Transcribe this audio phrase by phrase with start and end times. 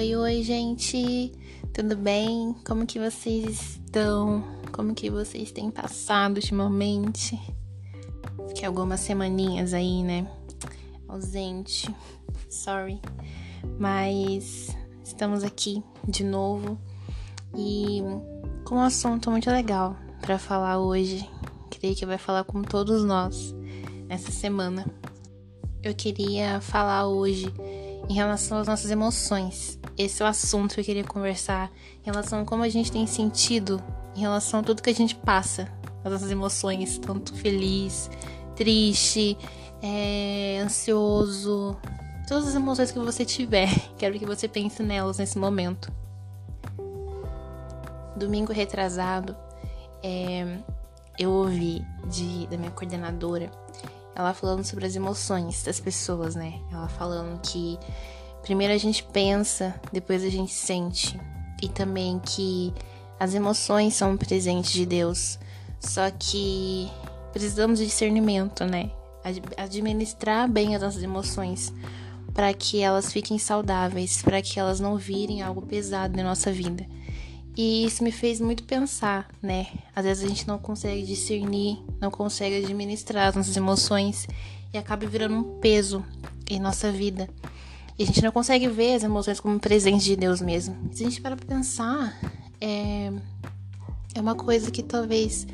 [0.00, 1.30] Oi, oi, gente.
[1.74, 2.56] Tudo bem?
[2.66, 4.42] Como que vocês estão?
[4.72, 7.38] Como que vocês têm passado ultimamente?
[8.48, 10.26] Fiquei algumas semaninhas aí, né?
[11.06, 11.94] Ausente.
[12.48, 12.98] Sorry.
[13.78, 16.80] Mas estamos aqui de novo
[17.54, 18.00] e
[18.64, 21.28] com um assunto muito legal para falar hoje.
[21.68, 23.54] Creio que vai falar com todos nós
[24.08, 24.86] nessa semana.
[25.82, 27.52] Eu queria falar hoje
[28.08, 29.78] em relação às nossas emoções.
[30.00, 33.06] Esse é o assunto que eu queria conversar em relação a como a gente tem
[33.06, 33.82] sentido
[34.16, 35.68] em relação a tudo que a gente passa,
[36.02, 38.10] as nossas emoções, tanto feliz,
[38.56, 39.36] triste,
[39.82, 41.76] é, ansioso,
[42.26, 43.68] todas as emoções que você tiver.
[43.98, 45.92] Quero que você pense nelas nesse momento.
[48.16, 49.36] Domingo retrasado,
[50.02, 50.60] é,
[51.18, 53.50] eu ouvi de, da minha coordenadora
[54.16, 56.58] ela falando sobre as emoções das pessoas, né?
[56.72, 57.78] Ela falando que
[58.42, 61.18] primeiro a gente pensa, depois a gente sente.
[61.62, 62.72] E também que
[63.18, 65.38] as emoções são um presente de Deus.
[65.78, 66.90] Só que
[67.32, 68.90] precisamos de discernimento, né?
[69.56, 71.72] Administrar bem as nossas emoções
[72.32, 76.86] para que elas fiquem saudáveis, para que elas não virem algo pesado na nossa vida.
[77.56, 79.66] E isso me fez muito pensar, né?
[79.94, 84.26] Às vezes a gente não consegue discernir, não consegue administrar as nossas emoções
[84.72, 86.04] e acaba virando um peso
[86.48, 87.28] em nossa vida.
[88.00, 90.88] E a gente não consegue ver as emoções como um presente de Deus mesmo.
[90.90, 92.18] Se a gente para pensar,
[92.58, 93.12] é,
[94.14, 95.46] é uma coisa que talvez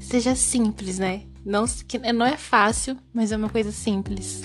[0.00, 1.22] seja simples, né?
[1.46, 4.42] Não, que não é fácil, mas é uma coisa simples.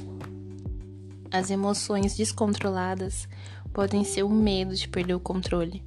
[1.32, 3.28] As emoções descontroladas
[3.74, 5.84] podem ser o medo de perder o controle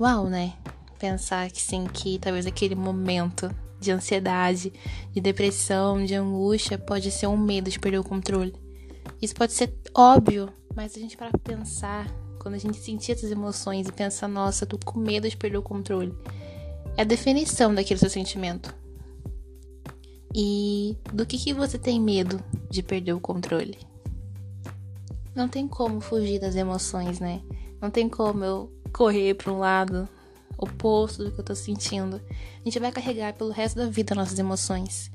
[0.00, 0.54] Uau, né?
[0.98, 4.72] Pensar que sim, que talvez aquele momento de ansiedade,
[5.12, 8.52] de depressão, de angústia pode ser um medo de perder o controle.
[9.22, 12.06] Isso pode ser óbvio, mas a gente para pensar,
[12.38, 15.62] quando a gente sentir essas emoções e pensar, nossa, tô com medo de perder o
[15.62, 16.14] controle.
[16.96, 18.74] É a definição daquele seu sentimento.
[20.34, 23.78] E do que, que você tem medo de perder o controle?
[25.34, 27.42] Não tem como fugir das emoções, né?
[27.80, 30.08] Não tem como eu correr para um lado
[30.56, 32.20] oposto do que eu tô sentindo.
[32.60, 35.10] A gente vai carregar pelo resto da vida nossas emoções.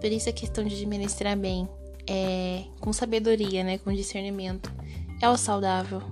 [0.00, 1.68] Por isso a questão de administrar bem,
[2.06, 4.70] é, com sabedoria, né, com discernimento,
[5.20, 6.02] é o saudável.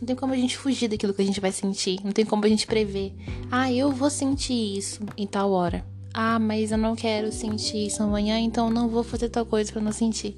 [0.00, 1.98] Não tem como a gente fugir daquilo que a gente vai sentir.
[2.04, 3.14] Não tem como a gente prever.
[3.50, 5.84] Ah, eu vou sentir isso em tal hora.
[6.12, 9.82] Ah, mas eu não quero sentir isso amanhã, então não vou fazer tal coisa para
[9.82, 10.36] não sentir.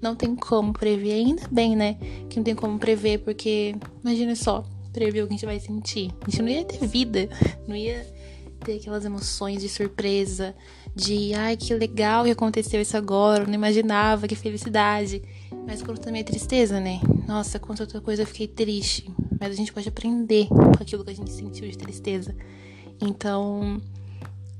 [0.00, 1.98] Não tem como prever, ainda bem, né?
[2.30, 6.10] Que não tem como prever, porque imagina só, prever o que a gente vai sentir.
[6.22, 7.28] A gente não ia ter vida,
[7.66, 8.06] não ia
[8.64, 10.54] ter aquelas emoções de surpresa,
[10.98, 15.22] de ai que legal que aconteceu isso agora, eu não imaginava, que felicidade.
[15.64, 17.00] Mas quando também é tristeza, né?
[17.26, 19.08] Nossa, quanta outra coisa eu fiquei triste.
[19.40, 22.34] Mas a gente pode aprender com aquilo que a gente sentiu de tristeza.
[23.00, 23.80] Então,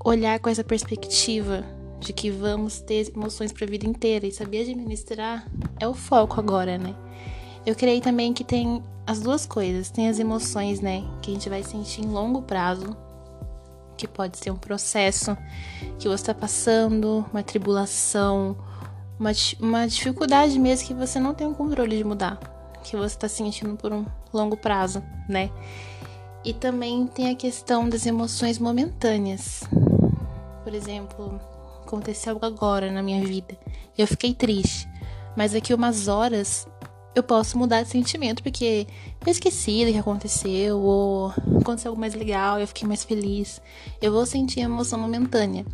[0.04, 1.64] olhar com essa perspectiva
[1.98, 5.44] de que vamos ter emoções para a vida inteira e saber administrar
[5.80, 6.94] é o foco agora, né?
[7.66, 9.90] Eu creio também que tem as duas coisas.
[9.90, 12.96] Tem as emoções, né, que a gente vai sentir em longo prazo,
[13.98, 15.36] que pode ser um processo
[15.98, 18.56] que você está passando, uma tribulação,
[19.18, 22.38] uma, uma dificuldade mesmo que você não tem o controle de mudar,
[22.84, 25.50] que você está sentindo por um longo prazo, né?
[26.44, 29.64] E também tem a questão das emoções momentâneas.
[30.62, 31.40] Por exemplo,
[31.84, 33.58] aconteceu algo agora na minha vida.
[33.96, 34.88] Eu fiquei triste,
[35.36, 36.68] mas daqui umas horas
[37.14, 38.86] eu posso mudar de sentimento, porque
[39.24, 43.60] eu esqueci do que aconteceu, ou aconteceu algo mais legal, eu fiquei mais feliz.
[44.00, 45.66] Eu vou sentir a emoção momentânea.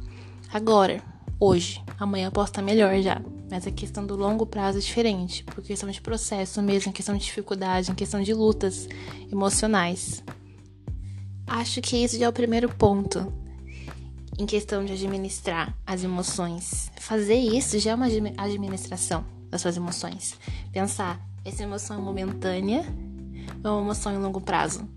[0.52, 1.02] Agora,
[1.38, 3.20] hoje, amanhã eu posso estar melhor já.
[3.50, 7.16] Mas a questão do longo prazo é diferente, por questão de processo mesmo, em questão
[7.16, 8.88] de dificuldade, em questão de lutas
[9.30, 10.24] emocionais.
[11.46, 13.32] Acho que esse já é o primeiro ponto
[14.38, 16.90] em questão de administrar as emoções.
[16.98, 18.06] Fazer isso já é uma
[18.38, 20.36] administração das suas emoções.
[20.72, 22.84] Pensar, essa emoção é momentânea
[23.62, 24.88] ou é uma emoção em longo prazo?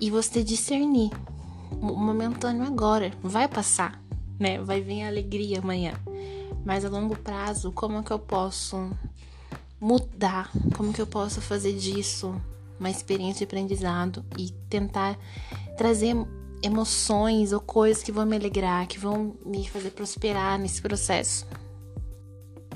[0.00, 1.10] E você discernir.
[1.72, 4.00] O momentâneo agora vai passar,
[4.38, 4.62] né?
[4.62, 5.94] Vai vir a alegria amanhã.
[6.64, 8.92] Mas a longo prazo, como é que eu posso
[9.80, 10.52] mudar?
[10.76, 12.40] Como que eu posso fazer disso
[12.78, 15.18] uma experiência de aprendizado e tentar
[15.76, 16.14] trazer
[16.62, 21.44] emoções ou coisas que vão me alegrar, que vão me fazer prosperar nesse processo?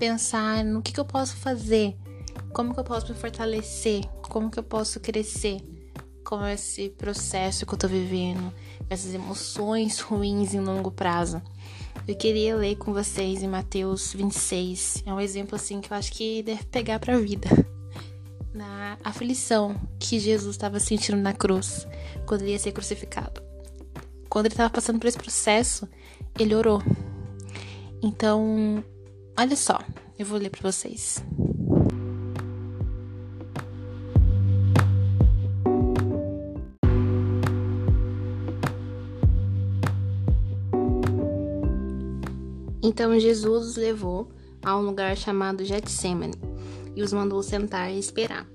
[0.02, 1.96] Pensar no que, que eu posso fazer
[2.52, 4.04] como que eu posso me fortalecer?
[4.28, 5.60] Como que eu posso crescer
[6.24, 8.52] com esse processo que eu tô vivendo,
[8.90, 11.40] essas emoções ruins em longo prazo?
[12.08, 15.04] Eu queria ler com vocês em Mateus 26.
[15.06, 17.48] É um exemplo assim que eu acho que deve pegar pra vida.
[18.52, 21.86] na aflição que Jesus estava sentindo na cruz
[22.26, 23.40] quando ele ia ser crucificado.
[24.28, 25.88] Quando ele estava passando por esse processo,
[26.36, 26.82] ele orou.
[28.02, 28.82] Então,
[29.38, 29.78] olha só,
[30.18, 31.22] eu vou ler para vocês.
[42.82, 44.28] Então Jesus os levou
[44.62, 46.34] a um lugar chamado Getsemane
[46.94, 48.46] e os mandou sentar e esperar,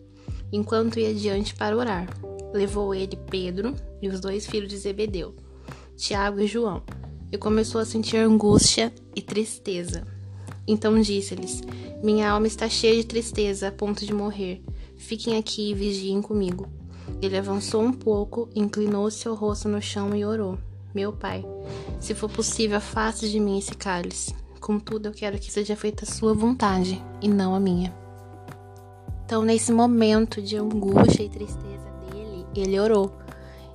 [0.51, 2.07] enquanto ia adiante para orar.
[2.53, 5.35] Levou ele Pedro e os dois filhos de Zebedeu,
[5.95, 6.83] Tiago e João,
[7.31, 10.16] e começou a sentir angústia e tristeza.
[10.67, 11.61] Então disse-lhes:
[12.03, 14.61] Minha alma está cheia de tristeza, a ponto de morrer.
[14.97, 16.67] Fiquem aqui e vigiem comigo.
[17.21, 20.57] Ele avançou um pouco, inclinou seu rosto no chão e orou:
[20.93, 21.45] Meu pai,
[21.99, 24.35] se for possível, afaste de mim esse cálice.
[24.59, 27.95] Contudo, eu quero que seja feita a sua vontade e não a minha.
[29.23, 33.13] Então, nesse momento de angústia e tristeza dele, ele orou.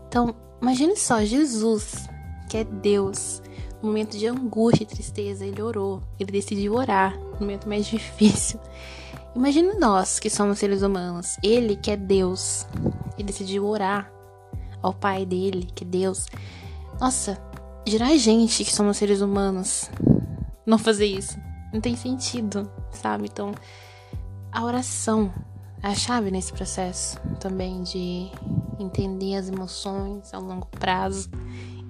[0.08, 2.08] Então, imagine só, Jesus,
[2.48, 3.41] que é Deus,
[3.82, 6.00] no momento de angústia e tristeza, ele orou.
[6.18, 8.60] Ele decidiu orar no momento mais difícil.
[9.34, 11.36] Imagine nós, que somos seres humanos.
[11.42, 12.66] Ele, que é Deus,
[13.18, 14.12] ele decidiu orar
[14.80, 16.26] ao Pai dele, que é Deus.
[17.00, 17.38] Nossa,
[17.84, 19.90] dirá a gente que somos seres humanos
[20.64, 21.36] não fazer isso.
[21.72, 23.28] Não tem sentido, sabe?
[23.32, 23.52] Então,
[24.52, 25.32] a oração
[25.82, 28.30] é a chave nesse processo também de
[28.78, 31.30] entender as emoções a longo prazo.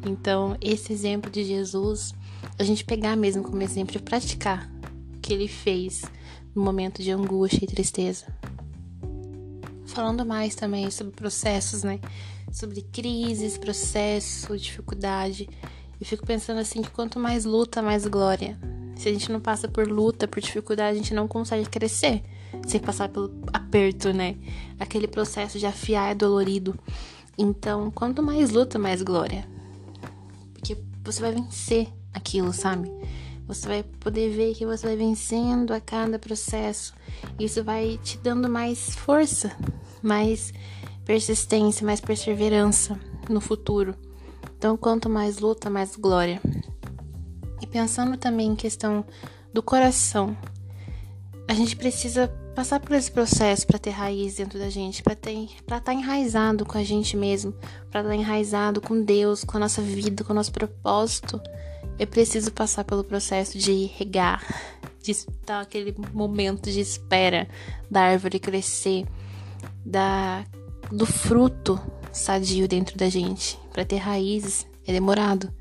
[0.05, 2.15] Então, esse exemplo de Jesus,
[2.59, 4.71] a gente pegar mesmo como exemplo e praticar
[5.17, 6.03] o que ele fez
[6.55, 8.27] no momento de angústia e tristeza.
[9.87, 12.01] Falando mais também sobre processos, né?
[12.51, 15.49] Sobre crises, processo, dificuldade.
[16.01, 18.59] Eu fico pensando assim que quanto mais luta, mais glória.
[18.97, 22.23] Se a gente não passa por luta, por dificuldade, a gente não consegue crescer
[22.67, 24.37] sem passar pelo aperto, né?
[24.79, 26.79] Aquele processo de afiar é dolorido.
[27.37, 29.52] Então, quanto mais luta, mais glória.
[31.05, 32.91] Você vai vencer aquilo, sabe?
[33.47, 36.95] Você vai poder ver que você vai vencendo a cada processo.
[37.39, 39.51] Isso vai te dando mais força,
[40.03, 40.53] mais
[41.05, 43.95] persistência, mais perseverança no futuro.
[44.57, 46.41] Então, quanto mais luta, mais glória.
[47.61, 49.05] E pensando também em questão
[49.53, 50.37] do coração,
[51.53, 55.81] a gente precisa passar por esse processo para ter raiz dentro da gente, para estar
[55.83, 57.53] tá enraizado com a gente mesmo,
[57.91, 61.39] para estar tá enraizado com Deus, com a nossa vida, com o nosso propósito.
[61.99, 64.43] É preciso passar pelo processo de regar,
[65.03, 67.47] de estar aquele momento de espera
[67.91, 69.05] da árvore crescer,
[69.85, 70.47] da
[70.91, 71.79] do fruto
[72.13, 73.59] sadio dentro da gente.
[73.71, 75.53] Para ter raízes é demorado.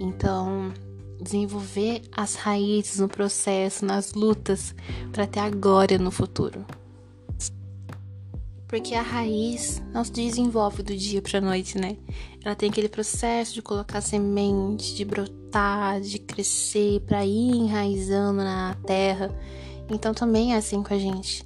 [0.00, 0.72] Então,
[1.20, 4.74] desenvolver as raízes no processo, nas lutas,
[5.12, 6.64] para ter a glória no futuro.
[8.66, 11.96] Porque a raiz não se desenvolve do dia para noite, né?
[12.44, 18.74] Ela tem aquele processo de colocar semente, de brotar, de crescer, para ir enraizando na
[18.86, 19.34] terra.
[19.88, 21.42] Então também é assim com a gente.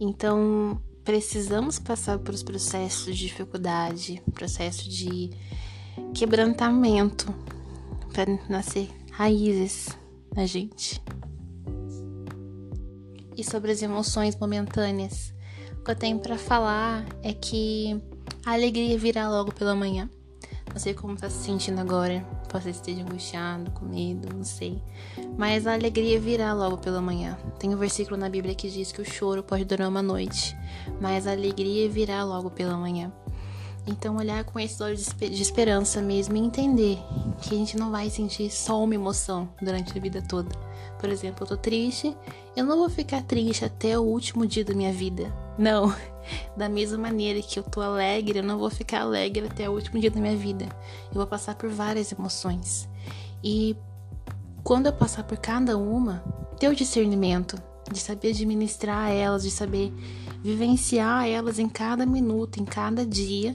[0.00, 5.30] Então precisamos passar por os processos de dificuldade, processo de
[6.12, 7.32] quebrantamento
[8.12, 9.88] para nascer raízes
[10.34, 11.02] na gente.
[13.34, 15.32] E sobre as emoções momentâneas,
[15.80, 17.98] o que eu tenho para falar é que
[18.44, 20.10] a alegria virá logo pela manhã.
[20.70, 22.20] Não sei como tá se sentindo agora.
[22.50, 24.82] Pode ser esteja angustiado, com medo, não sei.
[25.38, 27.38] Mas a alegria virá logo pela manhã.
[27.58, 30.54] Tem um versículo na Bíblia que diz que o choro pode durar uma noite,
[31.00, 33.10] mas a alegria virá logo pela manhã.
[33.86, 36.98] Então, olhar com esses olhos de esperança mesmo e entender
[37.40, 40.50] que a gente não vai sentir só uma emoção durante a vida toda.
[40.98, 42.16] Por exemplo, eu tô triste,
[42.56, 45.32] eu não vou ficar triste até o último dia da minha vida.
[45.58, 45.94] Não.
[46.56, 50.00] Da mesma maneira que eu tô alegre, eu não vou ficar alegre até o último
[50.00, 50.66] dia da minha vida.
[51.08, 52.88] Eu vou passar por várias emoções.
[53.44, 53.76] E
[54.64, 56.24] quando eu passar por cada uma,
[56.58, 57.62] ter o discernimento
[57.92, 59.92] de saber administrar elas, de saber
[60.42, 63.54] vivenciar elas em cada minuto, em cada dia,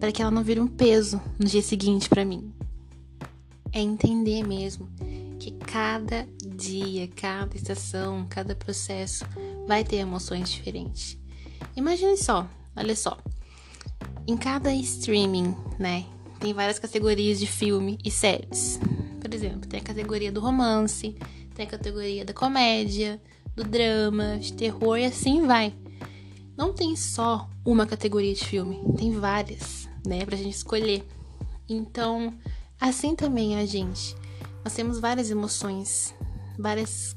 [0.00, 2.50] para que ela não vire um peso no dia seguinte para mim.
[3.70, 4.88] É entender mesmo
[5.38, 9.24] que cada dia, cada estação, cada processo
[9.66, 11.16] vai ter emoções diferentes.
[11.76, 13.18] Imagine só, olha só.
[14.26, 16.04] Em cada streaming, né,
[16.40, 18.80] tem várias categorias de filme e séries.
[19.20, 21.14] Por exemplo, tem a categoria do romance,
[21.54, 23.20] tem a categoria da comédia,
[23.54, 25.74] do drama, de terror e assim vai.
[26.56, 31.06] Não tem só uma categoria de filme, tem várias, né, pra gente escolher.
[31.68, 32.34] Então,
[32.80, 34.16] assim também a gente.
[34.64, 36.14] Nós temos várias emoções,
[36.58, 37.16] várias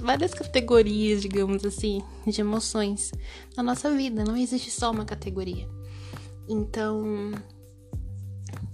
[0.00, 3.10] várias categorias, digamos assim, de emoções
[3.56, 4.24] na nossa vida.
[4.24, 5.68] Não existe só uma categoria.
[6.48, 7.32] Então,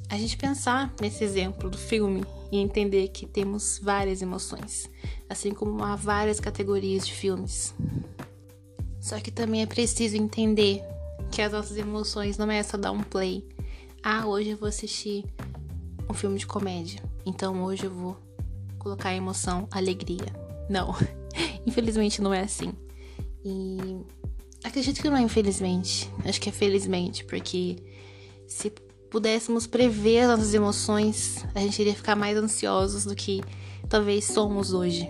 [0.09, 4.91] a gente pensar nesse exemplo do filme e entender que temos várias emoções,
[5.29, 7.75] assim como há várias categorias de filmes.
[9.01, 10.83] Só que também é preciso entender
[11.31, 13.47] que as nossas emoções não é só dar um play.
[14.03, 15.25] Ah, hoje eu vou assistir
[16.09, 18.17] um filme de comédia, então hoje eu vou
[18.79, 20.33] colocar emoção, alegria.
[20.69, 20.95] Não,
[21.67, 22.73] infelizmente não é assim.
[23.45, 24.01] E
[24.65, 27.77] acredito que não é infelizmente, acho que é felizmente, porque
[28.47, 28.71] se
[29.11, 33.43] pudéssemos prever as nossas emoções, a gente iria ficar mais ansiosos do que
[33.89, 35.09] talvez somos hoje.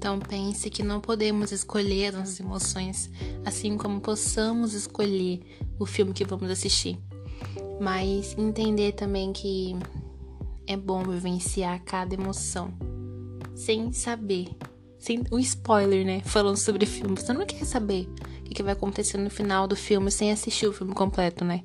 [0.00, 3.10] Então pense que não podemos escolher as nossas emoções,
[3.44, 5.42] assim como possamos escolher
[5.78, 6.98] o filme que vamos assistir.
[7.78, 9.76] Mas entender também que
[10.66, 12.72] é bom vivenciar cada emoção
[13.54, 14.48] sem saber.
[14.98, 16.22] Sem o spoiler, né?
[16.24, 17.20] Falando sobre filme.
[17.20, 18.08] Você não quer saber
[18.40, 21.62] o que vai acontecer no final do filme sem assistir o filme completo, né?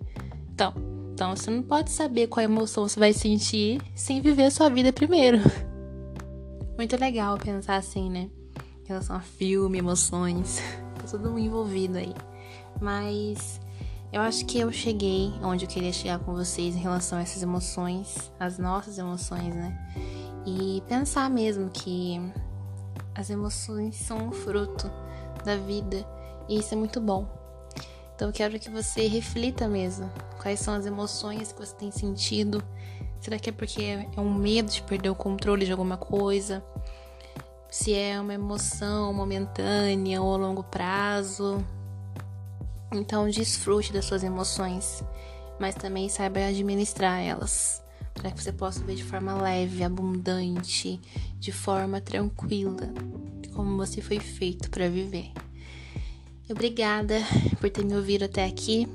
[0.53, 0.73] Então,
[1.13, 4.91] então você não pode saber qual emoção você vai sentir sem viver a sua vida
[4.91, 5.39] primeiro.
[6.77, 8.29] Muito legal pensar assim, né?
[8.83, 10.59] Em relação a filme, emoções,
[10.99, 12.13] tá tudo envolvido aí.
[12.81, 13.61] Mas
[14.11, 17.41] eu acho que eu cheguei onde eu queria chegar com vocês em relação a essas
[17.41, 19.77] emoções, as nossas emoções, né?
[20.45, 22.19] E pensar mesmo que
[23.15, 24.91] as emoções são um fruto
[25.43, 26.05] da vida
[26.49, 27.27] e isso é muito bom.
[28.15, 30.09] Então eu quero que você reflita mesmo.
[30.41, 32.63] Quais são as emoções que você tem sentido?
[33.25, 36.63] Será que é porque é um medo de perder o controle de alguma coisa?
[37.71, 41.57] Se é uma emoção momentânea ou a longo prazo?
[42.93, 45.03] Então desfrute das suas emoções,
[45.59, 47.81] mas também saiba administrar elas,
[48.13, 51.01] para que você possa ver de forma leve, abundante,
[51.39, 52.93] de forma tranquila,
[53.55, 55.31] como você foi feito para viver.
[56.47, 57.15] Obrigada
[57.59, 58.87] por ter me ouvido até aqui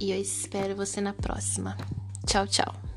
[0.00, 1.76] e eu espero você na próxima.
[2.26, 2.87] Tchau, tchau.